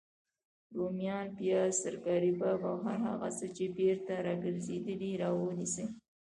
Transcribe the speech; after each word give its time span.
روميان، 0.75 1.27
پیاز، 1.37 1.73
ترکاري 1.83 2.31
باب 2.39 2.61
او 2.69 2.77
هر 2.87 2.99
هغه 3.09 3.29
څه 3.37 3.45
چی 3.55 3.65
بیرته 3.77 4.13
راګرځیدلي 4.27 5.11
راونیسئ 5.23 5.87